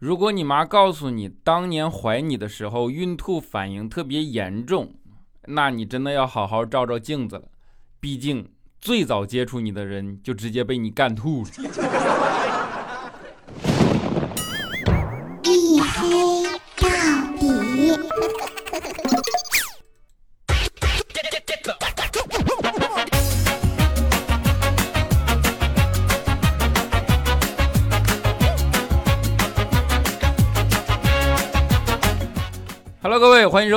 [0.00, 4.94] 如果你妈告诉你当年怀你的时候孕吐反应特别严重，
[5.44, 7.42] 那你真的要好好照照镜子了，
[8.00, 8.48] 毕竟
[8.80, 11.50] 最早接触你的人就直接被你干吐了。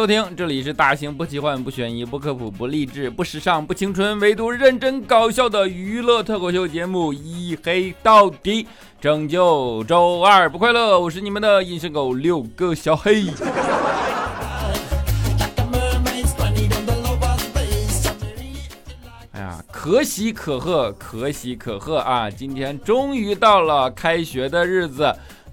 [0.04, 8.64] 收听，这里是大型不奇幻、不悬疑、不科普、不励志、不时尚、不青春，唯独认真搞笑的娱乐脱口秀节目《一黑到底》，
[9.00, 11.00] 拯救周二不快乐。
[11.00, 13.28] 我是你们的隐身狗六个小黑。
[19.32, 22.30] 哎呀，可喜可贺，可喜可贺啊！
[22.30, 25.06] 今天终于到了开学的日子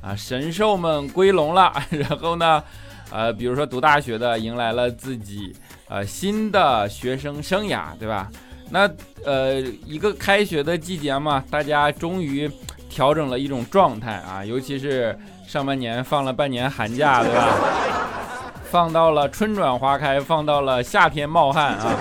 [0.03, 1.73] 啊，神兽们归笼了。
[1.91, 2.61] 然后呢？
[3.11, 5.53] 呃，比如说读大学的迎来了自己
[5.89, 8.31] 呃新的学生生涯，对吧？
[8.71, 8.89] 那
[9.25, 12.49] 呃一个开学的季节嘛，大家终于
[12.89, 17.49] 调整了一种状态啊，尤其是上半年放了半年寒假，对吧？
[18.71, 21.93] 放到了春暖花开，放到了夏天冒汗啊，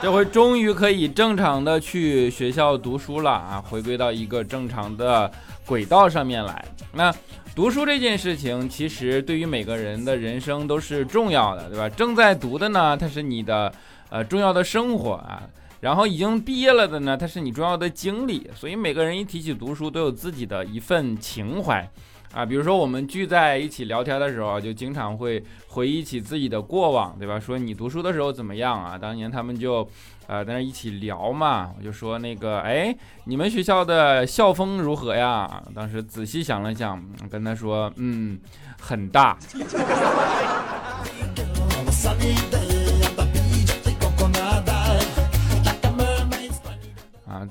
[0.00, 5.28] 这回终于可以正常的去学校读书了啊，回归到一个正常的
[5.66, 6.64] 轨道上面来。
[6.92, 7.12] 那。
[7.54, 11.88] 读书这件事情，其实对于每个人的人生都是重要的，对吧？
[11.88, 13.72] 正在读的呢，它是你的
[14.10, 15.48] 呃重要的生活啊；
[15.80, 18.50] 然后已经毕业了的呢，它是你重要的经历。
[18.56, 21.88] 所以每个人一提起读书，都有自己的一份情怀。
[22.32, 27.38] 啊，比如说我们聚在一起聊天的时候，就经常会回忆起自己的过往，对吧？
[27.38, 28.98] 说你读书的时候怎么样啊？
[28.98, 29.88] 当年他们就，
[30.26, 31.72] 啊，在那一起聊嘛。
[31.78, 32.94] 我就说那个，哎，
[33.24, 35.62] 你们学校的校风如何呀？
[35.74, 38.38] 当时仔细想了想，跟他说，嗯，
[38.80, 39.38] 很大。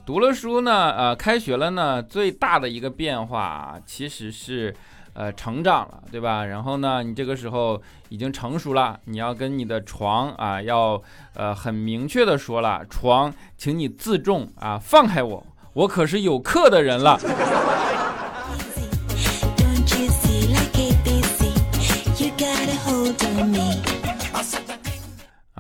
[0.06, 4.76] 读了书呢，呃，开学了呢，最大的一个变化其实是，
[5.14, 6.46] 呃，成长了，对吧？
[6.46, 11.02] 然后呢，你这个时候已经成熟了，你要跟你的床啊，要
[11.36, 17.20] 呃很明确的说了，床，请你自重啊，放开我，我可是有课的人了。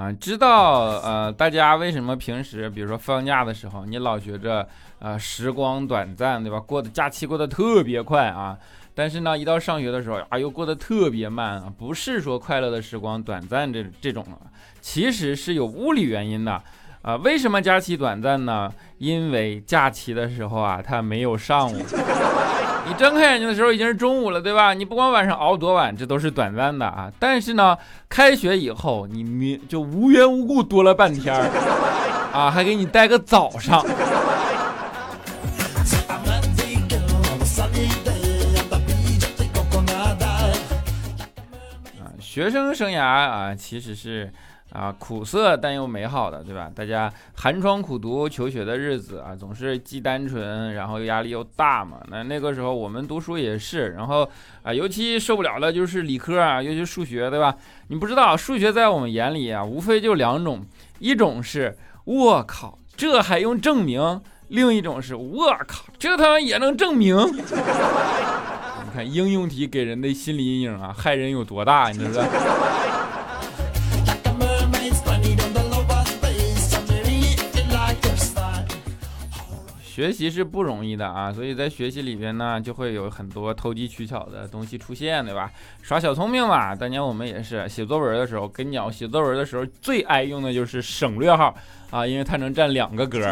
[0.03, 4.67] 啊，知道呃，大家为什么平时，比如说放假的时候，你老觉着
[4.99, 6.59] 呃时光短暂，对吧？
[6.59, 8.57] 过的假期过得特别快啊，
[8.93, 11.71] 但是呢，一到上学的时候啊，又过得特别慢啊。
[11.77, 14.37] 不是说快乐的时光短暂这这种了，
[14.81, 16.61] 其实是有物理原因的
[17.01, 17.15] 啊。
[17.15, 18.69] 为什么假期短暂呢？
[18.97, 21.77] 因为假期的时候啊，他没有上午。
[22.85, 24.73] 你睁开眼睛的时候已经是中午了，对吧？
[24.73, 27.09] 你不管晚上熬多晚，这都是短暂的啊。
[27.17, 27.77] 但是呢，
[28.09, 31.49] 开学以后，你明就无缘无故多了半天儿
[32.33, 33.79] 啊，还给你带个早上。
[33.79, 33.85] 啊，
[42.19, 44.31] 学生生涯啊，其实是。
[44.73, 46.67] 啊，苦涩但又美好的，对吧？
[46.73, 51.97] 大家寒窗苦读求学的日子啊，总是既单纯，然后又压力又大嘛。
[52.09, 54.27] 那那个时候我们读书也是，然后
[54.63, 57.55] 啊，尤其受不了的就是理科啊，尤其数学，对吧？
[57.89, 60.65] 你不知道，数学在我们眼里啊，无非就两种，
[60.97, 64.21] 一种是我靠，这还用证明？
[64.47, 67.15] 另一种是我靠，这他妈也能证明？
[67.35, 71.89] 你看应用题给人的心理阴影啊，害人有多大？
[71.91, 72.23] 你知道？
[79.93, 85.51] 学习是不容易的啊，所以在学习里边呢，就会有很多投机取巧的东西出现，对吧？
[85.83, 86.73] 耍小聪明嘛。
[86.73, 91.53] 当年我们也是写作文的时候，跟你讲，写作文的时候最爱用的就是省略号
[91.91, 93.31] 啊，因为它能占两个格。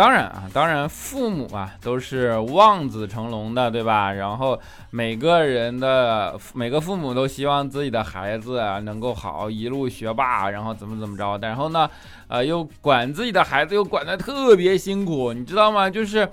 [0.00, 4.10] 当然啊，当然父母啊都是望子成龙的，对吧？
[4.12, 4.58] 然后
[4.88, 11.38] 每个人的每个父母都希望自己的孩子啊能够好，一路学霸，然后怎么怎么着。
[11.42, 11.86] 然后呢，
[12.28, 15.90] 呃，又管自己的孩子又管得特别辛苦，你知道吗？
[15.90, 16.26] 就是，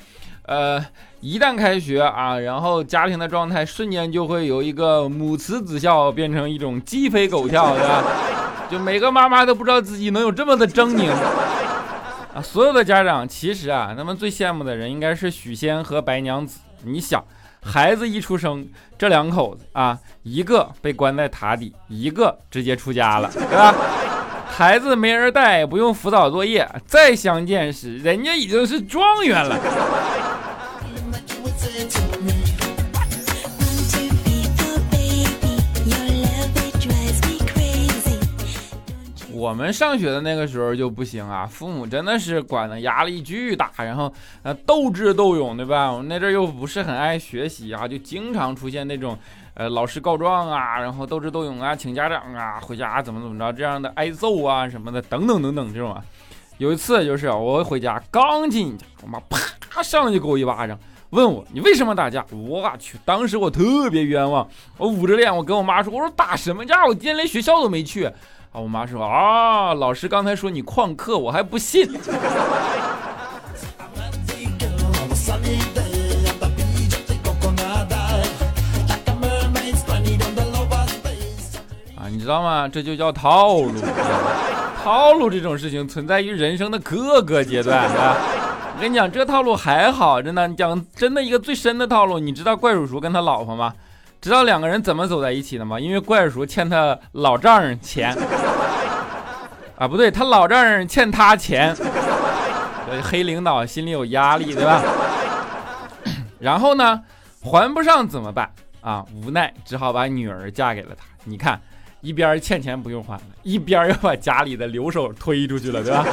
[0.43, 0.81] 呃，
[1.19, 8.01] 一旦开学啊，然后家庭的状态瞬间就会由一个母慈子孝变成一种鸡飞狗跳，对吧？
[8.71, 11.11] 就每个妈妈都不知道自己能有这么的狰狞。
[12.41, 16.59] 所有的家长其实啊，他们最羡慕的人应该是许仙和白娘子。
[16.83, 17.23] 你想，
[17.63, 18.67] 孩子一出生，
[18.97, 23.73] 这两口子啊，一个被关在塔底，一个直接出家了，对吧？
[24.47, 26.67] 孩子没人带，不用辅导作业。
[26.85, 29.59] 再相见时，人家已经是状元了。
[39.33, 45.91] 我们上学的那个时候就不行啊，父母真的是管的压力巨大，然后呃斗智斗勇，对吧？
[45.91, 49.17] 我们那阵又不是很爱学习啊，就经常出现那种
[49.53, 56.01] 呃老师告状啊，然后斗智斗勇啊，请家长啊，回家怎么怎么着这样的挨揍啊什么的等等等等这种啊。
[56.57, 62.25] 有一次就是我回家刚进家，我妈啪上来就给我一巴掌，问我你为什么打架？
[62.31, 64.47] 我去，当时我特别冤枉，
[64.77, 66.85] 我捂着脸我跟我妈说，我说打什么架？
[66.85, 68.09] 我今天连学校都没去。
[68.59, 71.87] 我妈说啊，老师刚才说你旷课，我还不信。
[81.95, 82.67] 啊，你知道吗？
[82.67, 83.73] 这就叫套路。
[84.83, 87.77] 套路这种事情存在于人生的各个阶段。
[87.77, 88.17] 啊。
[88.75, 90.47] 我跟你讲，这套路还好，真的。
[90.47, 93.73] 你讲真的一个最深的套路，你知道怪叔叔跟他老婆吗？
[94.19, 95.79] 知道两个人怎么走在一起的吗？
[95.79, 98.17] 因为怪叔欠他老丈人钱，
[99.77, 101.75] 啊，不对，他老丈人欠他钱，
[103.03, 104.81] 黑领导心里有压力，对吧？
[106.39, 107.01] 然后呢，
[107.41, 108.49] 还不上怎么办
[108.81, 109.05] 啊？
[109.13, 111.05] 无奈只好把女儿嫁给了他。
[111.23, 111.61] 你看，
[112.01, 116.05] 一边欠钱不用还了，一边要把家里的留守推出去了，对吧？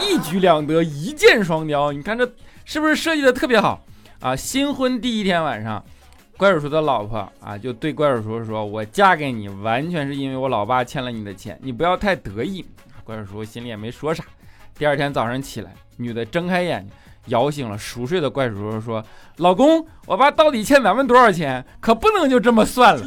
[0.00, 1.92] 一举两得，一箭双雕。
[1.92, 2.28] 你看这
[2.64, 3.84] 是不是设计的特别好
[4.20, 4.34] 啊？
[4.34, 5.84] 新婚第一天晚上。
[6.38, 12.64] 怪叔叔的老婆啊，就对怪叔叔说：“我嫁给你，完全是因为我老爸欠了你的钱，你不要太得意。”
[13.02, 14.22] 怪叔叔心里也没说啥。
[14.78, 16.92] 第二天早上起来，女的睁开眼睛，
[17.26, 19.04] 摇醒了熟睡的怪叔叔，说
[19.38, 21.64] ：“老公，我爸到底欠咱们多少钱？
[21.80, 23.04] 可不能就这么算了。”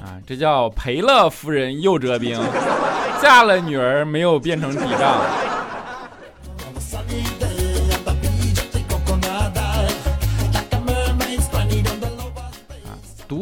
[0.00, 2.40] 啊，这叫赔了夫人又折兵，
[3.20, 5.20] 嫁了女儿没有变成抵账。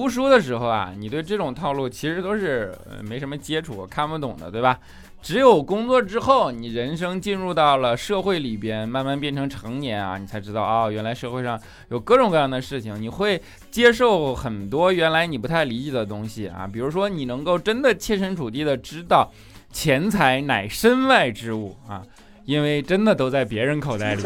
[0.02, 4.76] 读书的时候啊，你对这种套路其实都是没什么接触，看不懂的，对吧？
[5.22, 11.56] 只有工作之后，你人生进入到了社会里边，慢慢变成成年啊，你才知道啊，原来社会上
[11.90, 13.40] 有各种各样的事情，你会
[13.70, 16.66] 接受很多原来你不太理解的东西啊。
[16.66, 19.30] 比如说，你能够真的切身处地的知道，
[19.70, 22.02] 钱财乃身外之物啊，
[22.44, 24.22] 因为真的都在别人口袋里。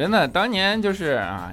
[0.00, 1.52] 真的，当年就是啊，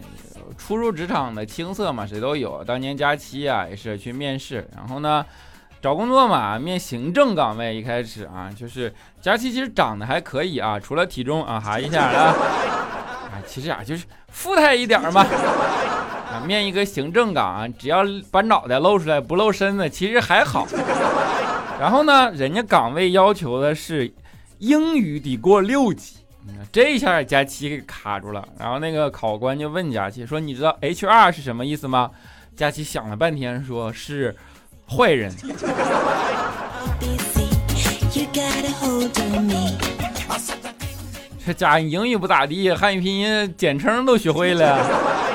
[0.57, 2.63] 初入职场的青涩嘛，谁都有。
[2.63, 5.25] 当年佳期啊，也是去面试，然后呢，
[5.81, 7.75] 找工作嘛，面行政岗位。
[7.75, 12.33] 一开始啊，就是佳期其实长得还可以啊，除了体重啊，哈一下啊，
[13.27, 15.19] 啊，其实啊，就是富态一点嘛。
[16.31, 20.65] 啊，面一个行政岗，只要把脑袋露出来，不露身子，其实还好。
[21.81, 24.13] 然后呢，人家岗位要求的是
[24.59, 26.19] 英语得过六级。
[26.71, 32.11] 这一下佳琪给卡住了，然后那个考官就问佳琪说：“你知道 HR 是什么意思吗？”
[32.55, 34.35] 佳琪想了半天，说是
[34.89, 35.33] 坏人。
[41.45, 45.26] 这家英语不咋地，汉语拼音简称都学会了。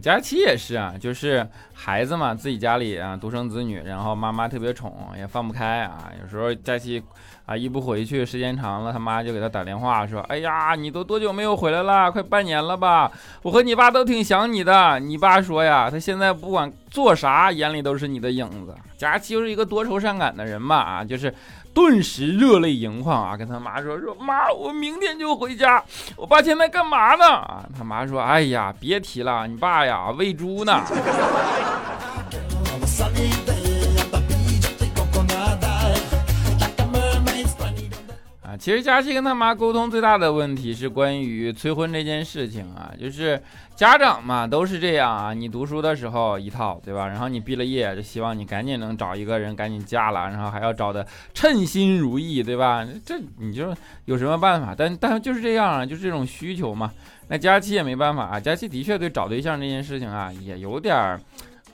[0.00, 6.10] 佳期也是啊，就是孩子嘛，自己家里啊独生子女，然后妈妈特别宠，也放不开啊。
[6.22, 7.02] 有时候佳期
[7.46, 12.10] 啊一不回去，时间长了，他妈就给他打电话说：“哎呀，你都多久没有回来了？
[12.10, 13.10] 快半年了吧？
[13.42, 18.74] 我和你爸都挺想你的。”你爸说呀，他现在不管做啥，眼里都是你的影子。
[18.96, 21.32] 佳期就是一个多愁善感的人嘛，啊，就是。
[21.72, 23.36] 顿时热泪盈眶啊！
[23.36, 25.82] 跟他妈说说妈，我明天就回家。
[26.16, 27.24] 我爸现在干嘛呢？
[27.24, 30.82] 啊，他妈说，哎呀，别提了，你爸呀喂猪呢。
[38.60, 43.40] 其实佳琪跟他妈沟通最大的问题是关于催婚这件事情啊，就是
[43.74, 47.08] 家长嘛都是这样啊，你读书的时候一套，对吧？
[47.08, 52.86] 然后你毕了业就希望你赶紧能找一个人赶紧嫁了，然后还要找的称心如意，对吧？
[53.02, 53.74] 这你就
[54.04, 54.74] 有什么办法？
[54.76, 56.92] 但但就是这样啊，就是这种需求嘛。
[57.28, 61.18] 那佳琪也没办法啊，佳琪的确对找对象这件事情啊也有点儿，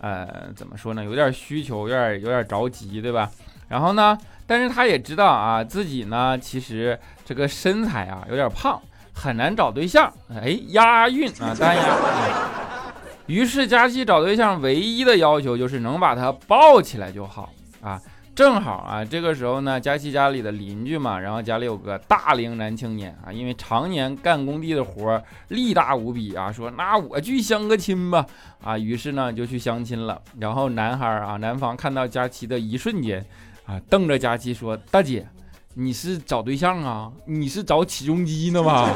[0.00, 1.02] 呃，怎么说呢？
[1.02, 3.28] 有点需求，有点有点着急，对吧？
[3.68, 4.16] 然后呢？
[4.48, 8.80] 但是他也知道啊，自己呢其实这个身材啊有点胖，
[9.12, 10.12] 很难找对象。
[10.30, 11.96] 哎，押韵啊，单押。
[13.26, 18.00] 于是佳琪找对象唯一的要求就是能把他抱起来就好啊。
[18.36, 28.24] 正好啊，这个时候呢，佳琪家里的邻居嘛，然后家里有个大龄男青年啊，因为常年干工地的活力大无比啊，说那我去相个亲吧
[28.62, 30.20] 啊，于是呢就去相亲了。
[30.38, 33.24] 然后男孩啊，男方看到佳琪的一瞬间
[33.66, 35.26] 啊，瞪着佳琪说：“大姐，
[35.74, 37.10] 你是找对象啊？
[37.26, 38.90] 你是找起重机呢吧？”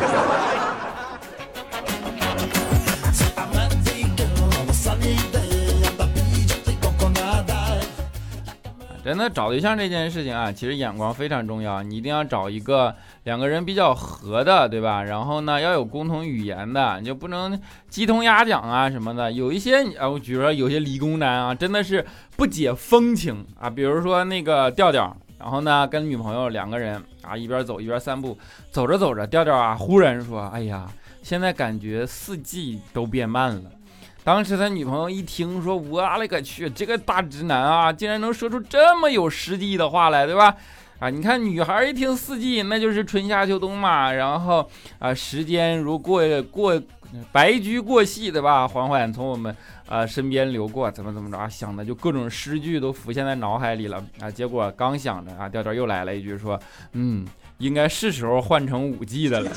[9.10, 11.82] 真的找对象这件事情啊，其实眼光非常重要。
[11.82, 15.02] 你一定要找一个两个人比较合的，对吧？
[15.02, 19.32] 然后呢，要有共同语言的，你就不能鸡同鸭讲啊什么的。
[19.32, 23.68] 有一些啊，我举说有些理工男啊，真的是不解风情啊。
[23.68, 28.38] 比如说那个调调，然后呢跟女朋友两个人啊一边走一边散步，
[28.70, 30.86] 走着走着，调调啊忽然说：“哎呀，
[31.20, 33.62] 现在感觉四季都变慢了。”
[34.22, 40.54] 当时他女朋友一听说，我勒个去，这个大直男啊，竟然能说出这么有实际的话来，对吧？
[40.98, 44.12] 啊，你看女孩一听四季，那就是春夏秋冬嘛。
[44.12, 46.78] 然后啊，时间如过过
[47.32, 48.68] 白驹过隙，对吧？
[48.68, 49.56] 缓缓从我们
[49.88, 51.48] 啊身边流过，怎么怎么着啊？
[51.48, 54.30] 想的就各种诗句都浮现在脑海里了啊。
[54.30, 56.60] 结果刚想着啊，调调又来了一句说，
[56.92, 59.50] 嗯，应该是时候换成五季的了。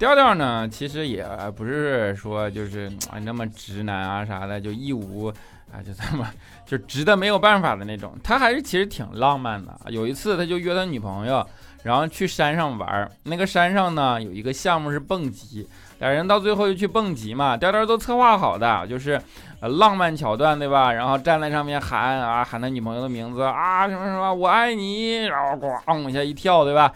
[0.00, 1.22] 调调呢，其实也
[1.54, 5.26] 不是说就是啊那么直男啊啥的，就义无
[5.70, 6.26] 啊就这么
[6.64, 8.16] 就直的没有办法的那种。
[8.24, 9.78] 他还是其实挺浪漫的。
[9.90, 11.46] 有一次他就约他女朋友，
[11.82, 13.06] 然后去山上玩。
[13.24, 17.54] 那个山上呢有一个项目是蹦极，俩人到最后就去蹦极嘛。
[17.54, 19.20] 调调都策划好的，就是
[19.60, 20.90] 浪漫桥段对吧？
[20.90, 26.90] 然后站在上面喊啊喊他女朋友的名字啊什么什么我爱你，然后咣一下一跳对吧？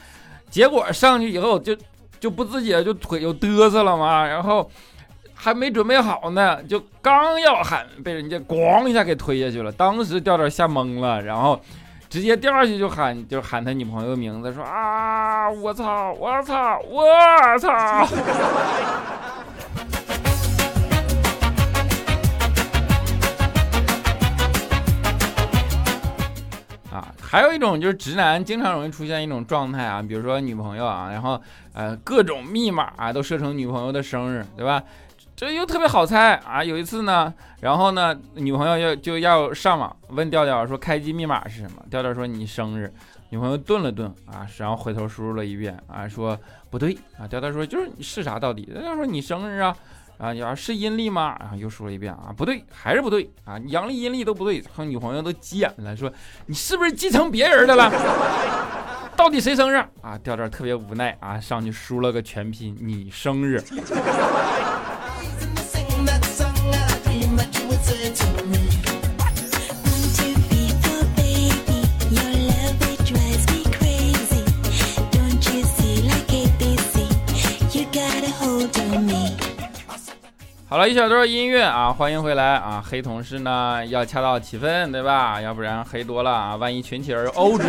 [0.48, 1.76] 结果上去以后就。
[2.24, 4.66] 就不自觉就腿就嘚瑟了嘛，然后
[5.34, 9.70] 还没准备好呢，就刚要喊，被人家咣一下给推下去了。
[9.70, 11.60] 当时调调吓懵了，然后
[12.08, 18.08] 直接掉下去就喊，就喊他女朋友名字，说啊，我操，我操，我操。
[27.34, 34.80] 还有一种就是直男经常容易出现一种状态啊，比如说女朋友啊，然后呃各种密码啊都设成女朋友的生日，对吧？
[35.34, 36.62] 这又特别好猜啊。
[36.62, 41.82] 有一次呢，然后呢女朋友要就要上网问调调说开机密码是什么？
[41.90, 42.94] 调调说你生日。
[43.30, 46.38] 女朋友顿了顿啊，然后回头输入了一遍啊，说
[46.70, 47.26] 不对啊。
[47.26, 48.62] 调调说就是是啥到底？
[48.66, 49.76] 调调说你生日啊。
[50.24, 51.36] 啊，你要是阴历吗？
[51.38, 54.62] 然后又说了一遍啊，不对，还是不对啊，阳历阴历都不对。
[54.72, 56.10] 和女朋友都急眼了，说
[56.46, 57.92] 你是不是继承别人的了？
[59.14, 60.16] 到底谁生日啊？
[60.22, 63.62] 调调特别无奈啊，上去输了个全拼，你生日。
[80.74, 82.82] 好了一小段音乐啊，欢迎回来啊！
[82.84, 85.40] 黑同事呢要恰到其分，对吧？
[85.40, 87.64] 要不然黑多了啊，万一群起而殴之。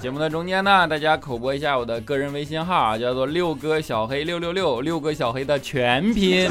[0.00, 6.48] 节目的中间呢，大家口播一下我的个人微信号啊，叫做六哥小黑六六六，六哥小黑的全拼。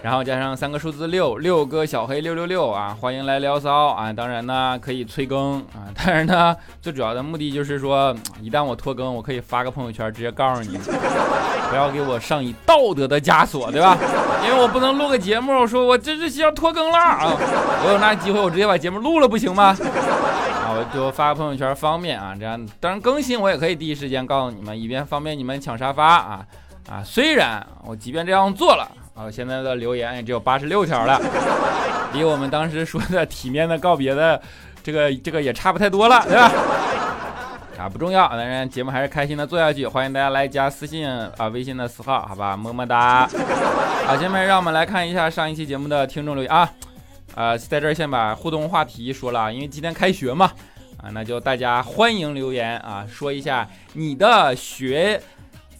[0.00, 4.12] 然后加上三个数字六，六哥小黑六六六啊，欢迎来聊骚啊！
[4.12, 10.78] 当然呢，可以催更啊，但是呢，最主要的目的就是说，一旦我拖更，我可以发个朋友圈，直接告诉你，
[11.68, 13.98] 不要给我上以道德的枷锁，对吧？
[14.46, 17.36] 因为我不能录个节目，说我这是要拖更了啊！
[17.84, 19.76] 我有那机会，我直接把节目录了，不行吗？
[20.64, 26.46] 啊，我就发个朋友圈方便啊，这样当然更新我也可以第一时间告诉你们，以便方便你们抢沙发啊
[26.88, 27.02] 啊！
[27.04, 28.88] 虽然我即便这样做了。
[29.18, 31.20] 啊，现在的留言也只有八十六条了，
[32.14, 34.40] 离我们当时说的体面的告别的
[34.80, 36.52] 这个这个也差不太多了，对吧？
[37.76, 39.88] 啊，不重要，当然节目还是开心的做下去。
[39.88, 41.04] 欢迎大家来加私信
[41.36, 43.28] 啊，微信的私号，好吧，么么哒。
[44.06, 46.70] 好，下面让我们来看一下上一期节目的听众留言啊，
[47.34, 50.52] 呃，在这儿先把互动话题说了，因为今天开学嘛，
[51.02, 55.20] 啊，那就大家欢迎留言啊，说一下你的学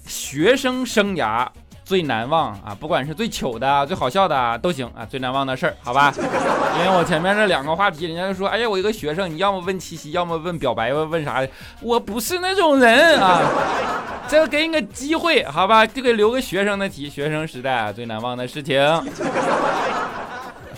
[0.05, 1.47] 学生生涯。
[1.89, 6.13] 最难忘啊，不管是最糗的、最好笑的都行啊，最难忘的事儿，好吧？
[6.77, 11.49] 因为我前面这两个话题，人家就说，哎呀，我一个学生，你要么问七夕，要么问表白，问问啥的，
[11.81, 13.41] 我不是那种人啊。
[14.29, 15.87] 这给你个机会，好吧？
[15.87, 18.79] 就给留个学生的题，学生时代最难忘的事情。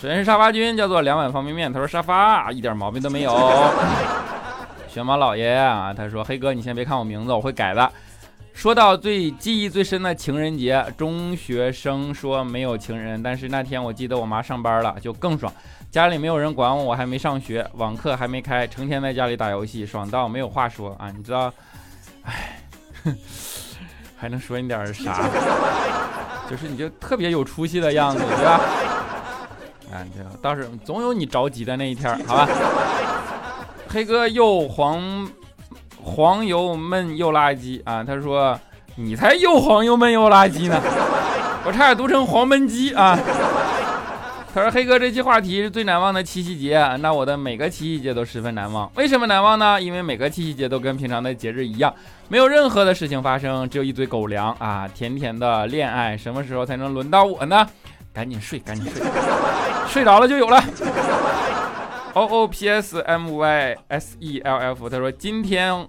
[0.01, 3.33] 首先是沙发君，叫做两碗方便面，他说沙发一点毛病都没有。
[4.87, 7.91] 玄猫老爷啊，他说：“黑哥，你先别看我名字，我会改的。”
[8.53, 15.51] 说到最记忆最深的情人节，中学生说没有情人，但是那天我记得我妈上班了，就更爽。
[15.89, 21.11] 家里没有人管我，我还没上学，网课还没开，成天在家里打游戏，爽到没有话说啊！
[21.15, 21.51] 你知道，
[22.23, 22.61] 哎，
[24.15, 25.27] 还能说你点啥？
[26.49, 28.61] 就是你就特别有出息的样子，对吧？
[29.91, 32.49] 啊，这倒是总有你着急的那一天，好吧？
[33.89, 35.27] 黑哥又黄。
[36.03, 38.03] 黄油焖又垃圾啊！
[38.03, 38.59] 他说
[38.97, 40.81] ：“你才又黄又闷又垃圾呢！”
[41.63, 43.17] 我差点读成黄焖鸡啊！
[44.53, 48.91] 他说：“黑哥，这期话题是最难忘的七夕节，那我的每个七夕节都十分难忘。
[48.95, 49.81] 为什么难忘呢？
[49.81, 51.93] 因为每个七夕节都跟平常的节日一样，
[52.27, 54.87] 没有任何的事情发生，只有一堆狗粮啊！
[54.93, 57.65] 甜甜的恋爱，什么时候才能轮到我呢？
[58.13, 59.05] 赶紧睡，赶紧睡，
[59.87, 60.61] 睡着了就有了。”
[62.13, 65.87] O O P S M Y S E L F，他说今天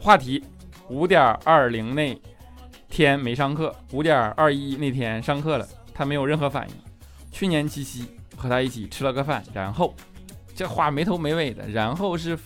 [0.00, 0.44] 话题
[0.88, 2.20] 五点二零那
[2.88, 6.74] 天没上课，五点二一那天上课了，他没有任何反应。
[7.30, 9.94] 去年七夕和他一起吃了个饭，然后
[10.52, 12.36] 这话没头没尾的，然后是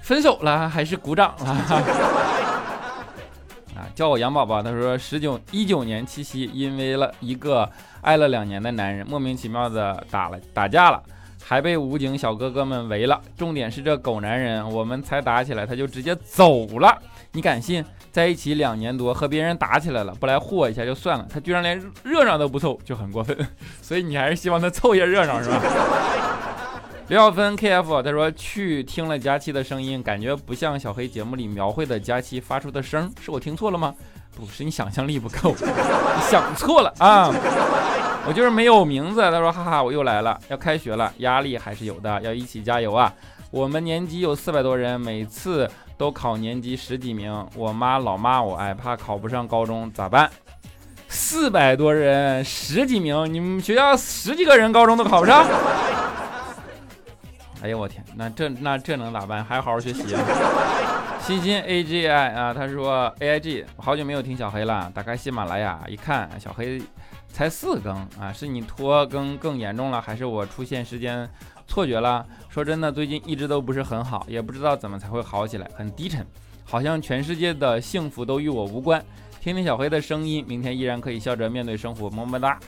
[0.00, 1.44] 分手了还是鼓掌了？
[3.76, 4.62] 啊，叫我杨宝宝。
[4.62, 11.02] 他说十九一九年七夕，因为了一个爱了两年的男人，莫名其妙的打了打架了。
[11.48, 17.00] 还被武警小哥哥们围了，重点是这狗男人，我们才打起来，他就直接走了。
[17.32, 17.82] 你敢信？
[18.12, 23.34] 在一起两年多，和别人打起来了，不来护我一下就算了，他居然连热闹都不凑，就很过分。
[23.80, 25.62] 所以你还是希望他凑一下热闹是吧？
[27.08, 33.94] 刘小芬 KF 他说去听了佳期的声音，感觉不像小黑节目里描绘的佳期发出的声，是我听错了吗？
[34.36, 35.54] 不是你想象力不够，
[36.28, 37.32] 想错了啊。
[38.28, 39.22] 我就是没有名字。
[39.22, 43.10] 他说：“哈哈，我又来了，要开学了，压力还是有的，要一起加油啊！
[43.50, 45.66] 我们年级有四百多人，每次
[45.96, 47.34] 都考年级十几名。
[47.56, 50.30] 我妈老骂我，哎，怕考不上高中咋办？
[51.08, 55.46] 四百多人，十几名，你们学校十几个人，高中都考不上？
[57.64, 59.42] 哎呦我天，那这那这能咋办？
[59.42, 60.20] 还好好学习啊！
[61.22, 66.82] 欣欣 A G I 啊，他说 A I G，好久没有听小黑了，打开喜马拉雅一看，小黑。”
[67.32, 71.28] 才四更啊，是你拖更更严重了，还是我出现时间
[71.66, 72.26] 错觉了？
[72.48, 76.26] 说真的，最近一直都不是很好，也不知道怎么才会好起来，很低沉，
[76.64, 79.04] 好像全世界的幸福都与我无关。
[79.40, 82.58] 听听小黑的声音，明天依然可以笑着面对生活，么么哒！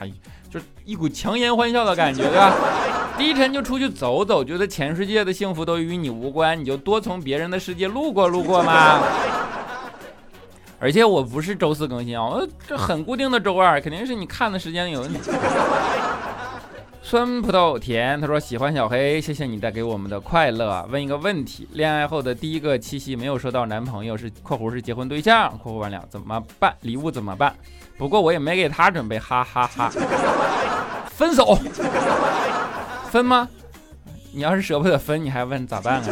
[0.48, 2.54] 就一股强颜欢笑的感觉，对吧？
[3.18, 9.00] 低沉就出去走走，觉得全世界的幸福都与你无关，你就多从别人的世界路过路过嘛。
[10.80, 15.20] 而且我不是周四更新啊，我这很固定的周二，肯定是你看的时间有问题。
[17.02, 20.86] 酸葡萄甜，他说喜欢小黑，谢谢你带给我们的快乐。
[20.90, 26.74] 问一个问题：恋爱后的第一个七夕没有收到男朋友，是（括弧是结婚对象）（括弧完了）怎么办？
[26.82, 27.54] 礼物怎么办？
[27.98, 29.90] 不过我也没给他准备，哈哈哈。
[31.10, 31.58] 分手？
[33.10, 33.48] 分吗？
[34.32, 36.02] 你要是舍不得分，你还问咋办啊？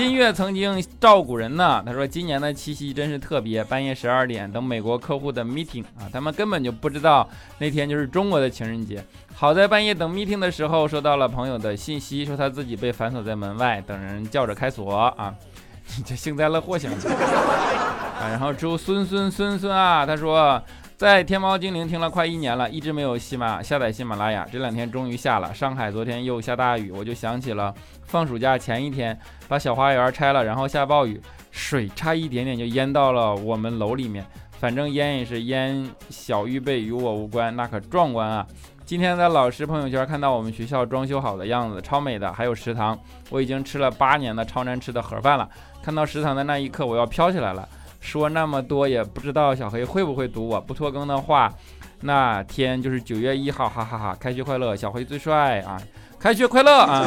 [0.00, 9.04] 金月曾经照顾人呢，他说今年的七夕真是特别，半夜十二点等美国客户的 meeting 啊，他们根本就不知道那天就是中国的情人节。
[9.34, 15.34] 好在半夜等 meeting 的时候收到了朋友的信息，说他自己被反锁在门外，等人叫着开锁啊，
[16.06, 16.90] 这幸灾乐祸型
[18.18, 18.24] 啊。
[18.30, 20.62] 然后祝孙孙孙孙啊，他说。
[21.00, 25.54] 在天猫精灵听了快一年了，一直没有喜马下载喜马拉雅，这两天终于下了。
[25.54, 31.18] 上海昨天又下大雨，我就想起了放暑假前一天把小花园拆了，然后下暴雨，
[31.50, 34.22] 水差一点点就淹到了我们楼里面。
[34.58, 38.46] 反正淹也是淹，小预备与我无关，那可壮观啊！
[38.84, 42.98] 今天在老师朋友圈看到我们学校装修好的样子，超美的，还有食堂，
[43.30, 45.48] 我已经吃了八年的超难吃的盒饭了。
[45.82, 47.66] 看到食堂的那一刻，我要飘起来了。
[48.00, 51.52] 说那么多也不知道小黑会不会读我不拖更的话，
[52.00, 54.16] 那天就是九月一号，哈哈哈！
[54.18, 55.80] 开学快乐，小黑最帅啊！
[56.18, 57.06] 开学快乐啊！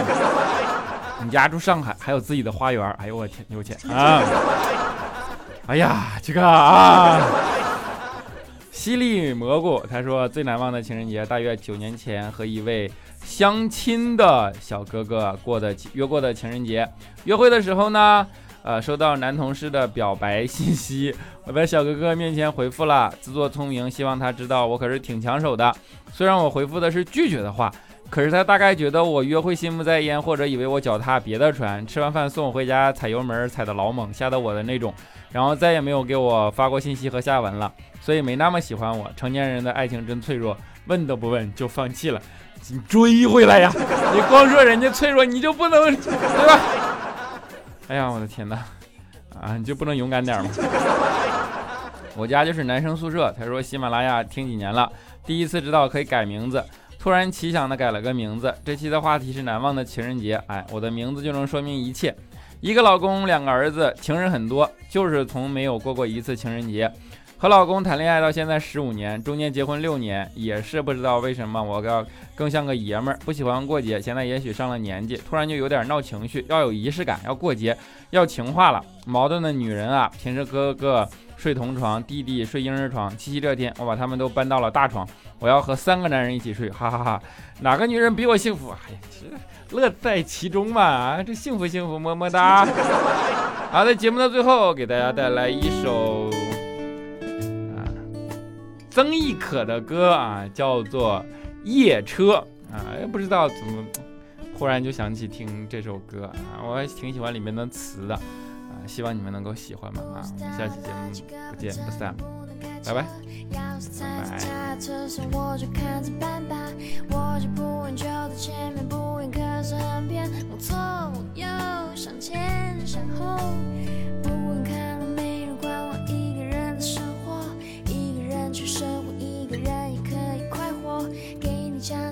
[1.23, 4.21] 你家住上海，还有自己的花园，哎呦我天，有钱啊！
[5.65, 7.19] 哎呀，这个啊，
[8.71, 12.91] 犀利蘑菇他说最难忘的情人节，大约九年前和一位
[13.23, 16.88] 相亲的小哥哥过的约过的情人节，
[17.23, 18.27] 约会的时候呢。
[18.63, 21.13] 呃，收到男同事的表白信息，
[21.45, 25.76] 我在小哥哥面前回复了，自作聪明，希望他知道我可是挺抢手的。
[26.13, 27.69] 虽然我回复的是拒绝的话，
[28.10, 31.86] 可是他大概觉得我约会心不在焉，或者以为我脚踏别的船。
[31.86, 34.93] 吃完饭送我回家，踩油门踩的老猛，吓得我的那种，
[35.34, 39.12] 然后再也没有给我发过信息和下文了，所以没那么喜欢我。
[39.17, 40.56] 成年人的爱情真脆弱，
[40.88, 42.21] 问都不问就放弃了，
[42.69, 43.69] 你追回来呀！
[44.15, 46.60] 你光说人家脆弱，你就不能对吧？
[47.88, 48.63] 哎呀，我的天哪！
[49.39, 50.50] 啊，你就不能勇敢点吗？
[52.15, 53.34] 我家就是男生宿舍。
[53.38, 54.91] 他说喜马拉雅听几年了，
[55.26, 56.63] 第一次知道可以改名字，
[57.00, 58.54] 突然奇想的改了个名字。
[58.63, 60.41] 这期的话题是难忘的情人节。
[60.48, 62.15] 哎，我的名字就能说明一切。
[62.62, 66.89] 一个老公，两个儿子，情人很多，就是从没有过过一次情人节。
[67.43, 73.99] 和老公谈恋爱到现在十五年，中间结婚六年，也是不知道为什么我要更像个爷们儿，不喜欢过节。
[73.99, 77.77] 现在也许上了年纪，突然就有点闹情绪，要有仪式感，要过节，
[78.12, 78.82] 要情话了。
[79.06, 85.06] 矛盾的女人啊，平时哥哥睡同床，弟弟睡婴儿床，七夕这天我把他们都搬到了大床，
[85.39, 87.21] 我要和三个男人一起睡，哈哈哈！
[87.60, 88.69] 哪个女人比我幸福？
[88.69, 88.99] 哎呀，
[89.69, 92.65] 这乐在其中嘛，这幸福幸福，么么哒。
[93.69, 96.29] 好，在节目的最后，给大家带来一首。
[98.93, 101.25] 曾轶可的歌啊，叫做
[101.67, 102.25] 《夜车》
[102.71, 103.84] 啊，也不知道怎么，
[104.60, 108.21] 忽然就想起听这首歌啊，我还挺喜欢里面的词的啊，
[108.86, 111.10] 希望你们能够喜欢吧啊，我们下期节目
[111.49, 112.15] 不见不散，
[112.86, 113.03] 拜拜，拜拜。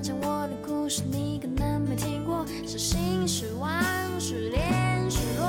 [0.02, 3.70] 讲我的故事，你可能没听过，伤心、失望、
[4.18, 5.46] 失恋、失落，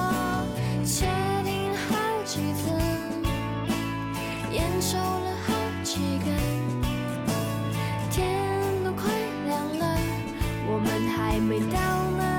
[0.85, 1.07] 确
[1.43, 2.69] 定了好几次，
[4.51, 6.29] 烟抽了好几个，
[8.11, 8.39] 天
[8.85, 9.11] 都快
[9.47, 9.97] 亮了，
[10.67, 12.32] 我们还没到呢。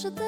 [0.00, 0.27] 是的